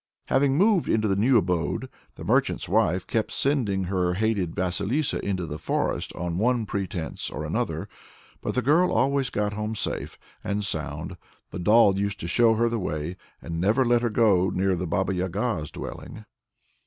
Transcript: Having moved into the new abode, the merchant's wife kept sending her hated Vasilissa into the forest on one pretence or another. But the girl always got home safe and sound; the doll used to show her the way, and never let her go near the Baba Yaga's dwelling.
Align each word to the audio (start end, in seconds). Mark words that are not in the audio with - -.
Having 0.29 0.57
moved 0.57 0.89
into 0.89 1.07
the 1.07 1.15
new 1.15 1.37
abode, 1.37 1.87
the 2.15 2.23
merchant's 2.23 2.67
wife 2.67 3.05
kept 3.05 3.31
sending 3.31 3.83
her 3.83 4.15
hated 4.15 4.55
Vasilissa 4.55 5.23
into 5.23 5.45
the 5.45 5.59
forest 5.59 6.11
on 6.15 6.39
one 6.39 6.65
pretence 6.65 7.29
or 7.29 7.45
another. 7.45 7.87
But 8.41 8.55
the 8.55 8.63
girl 8.63 8.91
always 8.91 9.29
got 9.29 9.53
home 9.53 9.75
safe 9.75 10.17
and 10.43 10.65
sound; 10.65 11.17
the 11.51 11.59
doll 11.59 11.99
used 11.99 12.19
to 12.21 12.27
show 12.27 12.55
her 12.55 12.67
the 12.67 12.79
way, 12.79 13.15
and 13.43 13.61
never 13.61 13.85
let 13.85 14.01
her 14.01 14.09
go 14.09 14.49
near 14.49 14.73
the 14.73 14.87
Baba 14.87 15.13
Yaga's 15.13 15.69
dwelling. 15.69 16.25